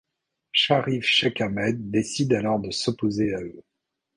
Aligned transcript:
Sharif 0.51 1.05
Sheikh 1.05 1.41
Ahmed 1.41 1.91
décide 1.91 2.33
alors 2.33 2.57
de 2.59 2.71
s'opposer 2.71 3.35
à 3.35 3.41
eux. 3.41 3.61